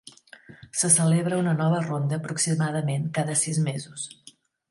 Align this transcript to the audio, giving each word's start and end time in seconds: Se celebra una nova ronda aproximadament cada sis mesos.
Se 0.79 0.89
celebra 0.95 1.41
una 1.41 1.53
nova 1.59 1.83
ronda 1.83 2.17
aproximadament 2.21 3.05
cada 3.19 3.37
sis 3.45 3.63
mesos. 3.69 4.09